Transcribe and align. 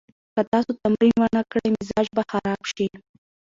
که 0.33 0.41
تاسو 0.51 0.71
تمرین 0.81 1.15
ونه 1.21 1.41
کړئ، 1.51 1.67
مزاج 1.75 2.07
به 2.15 2.23
خراب 2.31 2.61
شي. 2.73 2.87